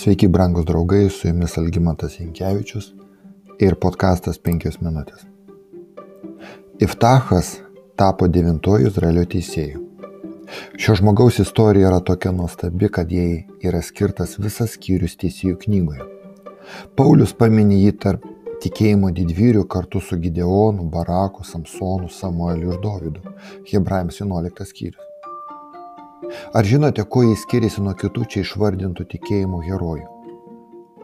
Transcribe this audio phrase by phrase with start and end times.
[0.00, 2.86] Sveiki, brangūs draugai, su jumis Algymantas Jankievičius
[3.60, 5.26] ir podkastas 5 minutės.
[6.80, 7.50] Iftachas
[8.00, 9.82] tapo devintoju Izraelio teisėju.
[10.80, 16.08] Šio žmogaus istorija yra tokia nuostabi, kad jai yra skirtas visas skyrius teisėjų knygoje.
[16.96, 18.24] Paulius paminė jį tarp
[18.64, 23.36] tikėjimo didvyrių kartu su Gideonu, Baraku, Samsonu, Samueliu ir Dovydu.
[23.68, 25.09] Hebrajams 11 skyrius.
[26.54, 30.08] Ar žinote, kuo jis skiriasi nuo kitų čia išvardintų tikėjimų herojų?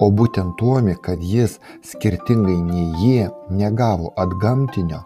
[0.00, 1.56] O būtent tuomi, kad jis
[1.90, 5.00] skirtingai nei jie negavo atgamtinio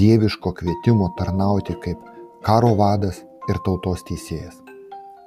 [0.00, 2.02] dieviško kvietimo tarnauti kaip
[2.44, 4.60] karo vadas ir tautos teisėjas.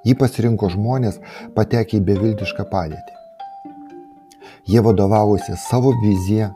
[0.05, 1.17] Jį pasirinko žmonės
[1.57, 3.15] patekę į beviltišką padėtį.
[4.69, 6.51] Jie vadovavosi savo viziją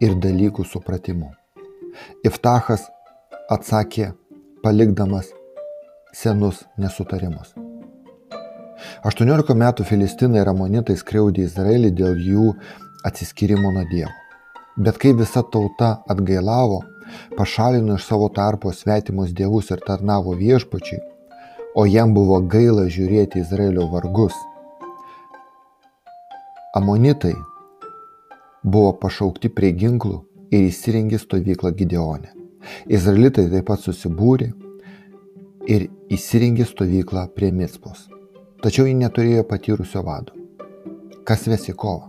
[0.00, 1.28] ir dalykų supratimu.
[2.24, 2.88] Iftachas
[3.52, 4.12] atsakė
[4.64, 5.28] palikdamas
[6.12, 7.54] senus nesutarimus.
[9.04, 12.52] 18 metų Filistinai ir Amonitai skriaudė Izraelį dėl jų
[13.06, 14.12] atsiskyrimo nuo Dievo.
[14.78, 16.82] Bet kai visa tauta atgailavo,
[17.36, 21.00] pašalino iš savo tarpo svetimus dievus ir tarnavo viešpačiai,
[21.74, 24.36] o jam buvo gaila žiūrėti Izraelio vargus,
[26.78, 27.34] Amonitai
[28.62, 30.20] buvo pašaukti prie ginklų
[30.52, 32.30] ir įsirengė stovyklą Gideonė.
[32.86, 34.52] Izraelitai taip pat susibūrė
[35.68, 38.06] ir įsirengė stovyklą prie Mitspos.
[38.64, 40.32] Tačiau ji neturėjo patyrusio vado.
[41.28, 42.08] Kas vesi kovą?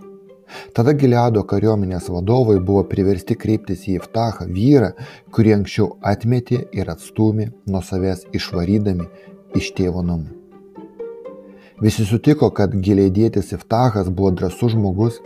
[0.74, 4.94] Tada Gileado kariuomenės vadovai buvo priversti kreiptis į Iftachą, vyrą,
[5.36, 9.06] kurį anksčiau atmetė ir atstūmė nuo savęs išvarydami
[9.60, 10.34] iš tėvo namų.
[11.84, 15.20] Visi sutiko, kad gilėdėtis Iftachas buvo drasus žmogus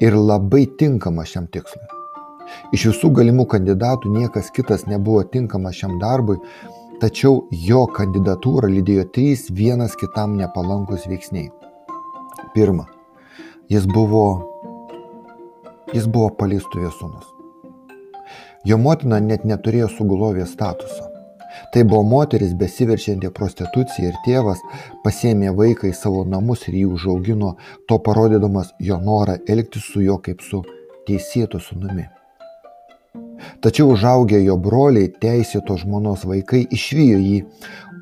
[0.00, 1.88] ir labai tinkamas šiam tikslui.
[2.76, 6.38] Iš visų galimų kandidatų niekas kitas nebuvo tinkamas šiam darbui,
[7.02, 11.48] tačiau jo kandidatūrą lydėjo trys vienas kitam nepalankus veiksniai.
[12.54, 12.86] Pirma,
[13.72, 14.26] jis buvo,
[15.90, 17.26] jis buvo paleistuvės sūnus.
[18.68, 21.08] Jo motina net neturėjo sugulovės statuso.
[21.74, 24.62] Tai buvo moteris besiverčianti prostitucija ir tėvas
[25.04, 27.56] pasėmė vaiką į savo namus ir jį užaugino,
[27.88, 30.62] to parodydamas jo norą elgtis su juo kaip su
[31.08, 32.06] teisėtu sunumi.
[33.62, 37.38] Tačiau užaugę jo broliai, teisėto žmonos vaikai išvijo jį,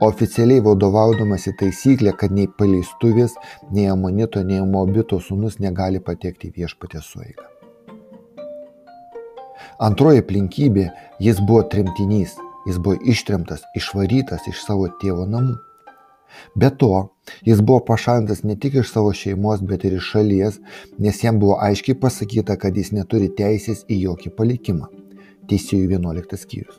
[0.04, 3.36] oficialiai vadovaudamasi taisyklė, kad nei paleistuvės,
[3.70, 7.48] nei amonito, nei mobito sūnus negali patekti į viešpatės sueigą.
[9.80, 10.90] Antroji aplinkybė-
[11.26, 12.36] jis buvo tremtinys,
[12.66, 15.56] jis buvo ištremtas, išvarytas iš savo tėvo namų.
[16.54, 17.08] Be to,
[17.44, 20.60] jis buvo pašalintas ne tik iš savo šeimos, bet ir iš šalies,
[20.98, 24.99] nes jam buvo aiškiai pasakyta, kad jis neturi teisės į jokį palikimą.
[25.50, 26.78] Teisėjų 11 skyrius.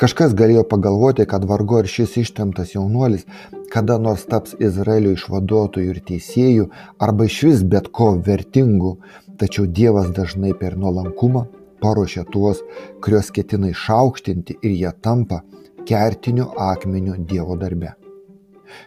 [0.00, 3.26] Kažkas galėjo pagalvoti, kad vargu ar šis ištremtas jaunuolis
[3.72, 6.66] kada nors taps Izraelio išvaduotojų ir teisėjų
[7.02, 8.96] arba iš vis bet ko vertingų,
[9.40, 11.46] tačiau Dievas dažnai per nuolankumą
[11.82, 12.62] paruošia tuos,
[13.04, 15.42] kuriuos ketina išaukštinti ir jie tampa
[15.88, 17.92] kertiniu akmeniu Dievo darbe.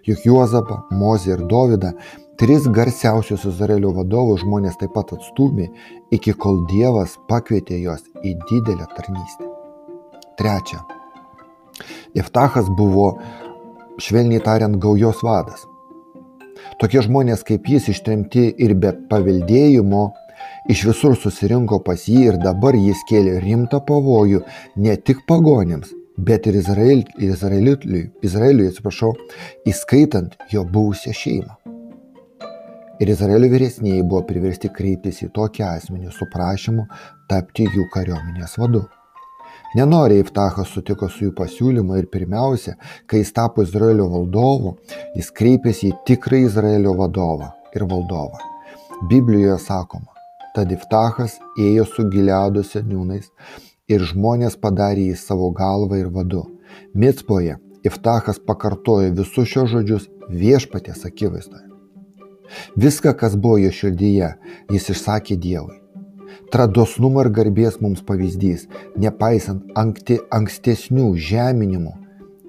[0.07, 1.93] Juk Juozapą, Mozę ir Dovydą
[2.39, 5.65] Tris garsiausius Izraelio vadovus žmonės taip pat atstūmė,
[6.15, 9.47] iki kol Dievas pakvietė juos į didelę tarnystę.
[10.39, 10.79] Trečia.
[12.15, 13.09] Iftachas buvo,
[13.99, 15.65] švelniai tariant, gaujos vadas.
[16.79, 20.05] Tokie žmonės kaip jis ištremti ir be paveldėjimo
[20.71, 24.45] iš visur susirinko pas jį ir dabar jis kėlė rimtą pavojų
[24.79, 29.17] ne tik pagonėms, bet ir Izrael, Izraeliui, Izraeliui, atsiprašau,
[29.67, 31.68] įskaitant jo buvusią šeimą.
[32.99, 36.83] Ir Izraelio vyresnieji buvo priversti kreiptis į tokį asmenį su prašymu
[37.31, 38.81] tapti jų kariuomenės vadu.
[39.77, 42.73] Nenoriai Iftachas sutiko su jų pasiūlymu ir pirmiausia,
[43.07, 44.73] kai jis tapo Izraelio valdovu,
[45.15, 48.41] jis kreipėsi į tikrą Izraelio vadovą ir valdovą.
[49.07, 50.11] Biblijoje sakoma,
[50.55, 51.37] tad Iftachas
[51.69, 53.31] ėjo su Gileado seniūnais
[53.87, 56.43] ir žmonės padarė jį savo galvą ir vadu.
[56.93, 57.55] Mitspoje
[57.87, 61.78] Iftachas pakartojo visus šios žodžius viešpatės akivaizdoje.
[62.75, 64.33] Viską, kas buvo jo širdyje,
[64.73, 65.79] jis išsakė Dievui.
[66.53, 68.65] Tradosnumo ir garbės mums pavyzdys,
[68.97, 71.93] nepaisant ankti, ankstesnių žeminimų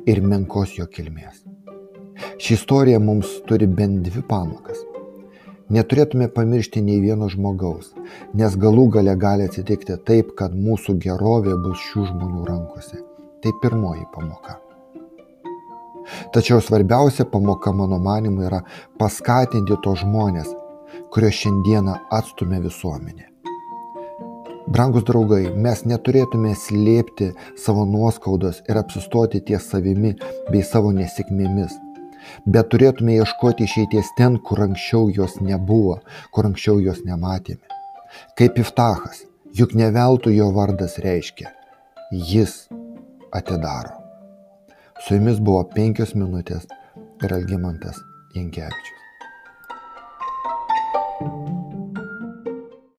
[0.08, 1.43] ir menkos jo kilmės.
[2.41, 4.81] Ši istorija mums turi bent dvi pamokas.
[5.70, 7.93] Neturėtume pamiršti nei vieno žmogaus,
[8.35, 13.05] nes galų gale gali atsitikti taip, kad mūsų gerovė bus šių žmonių rankose.
[13.41, 14.58] Tai pirmoji pamoka.
[16.35, 18.62] Tačiau svarbiausia pamoka mano manimu yra
[18.99, 20.49] paskatinti tos žmonės,
[21.12, 23.26] kurios šiandieną atstumia visuomenė.
[24.70, 30.14] Brangus draugai, mes neturėtume slėpti savo nuoskaudos ir apsistoti ties savimi
[30.50, 31.79] bei savo nesėkmėmis.
[32.46, 36.00] bet turėtume ieškoti išeities ten, kur anksčiau jos nebuvo,
[36.35, 37.64] kur anksčiau jos nematėme.
[38.38, 39.25] Kaip Iftachas,
[39.55, 41.53] juk ne veltui jo vardas reiškia,
[42.12, 42.67] jis
[43.32, 44.00] atidaro.
[45.00, 46.67] Su jumis buvo penkios minutės
[47.25, 48.02] ir Algymantas
[48.37, 49.00] Jankievičius.